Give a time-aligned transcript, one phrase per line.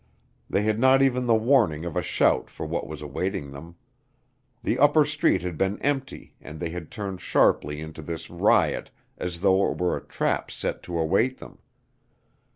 [0.49, 3.75] They had not even the warning of a shout for what was awaiting them.
[4.63, 9.41] The upper street had been empty and they had turned sharply into this riot as
[9.41, 11.59] though it were a trap set to await them.